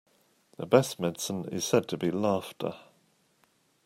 The 0.57 0.65
best 0.65 0.99
medicine 0.99 1.47
is 1.51 1.63
said 1.63 1.87
to 1.89 1.95
be 1.95 2.09
laughter. 2.09 2.73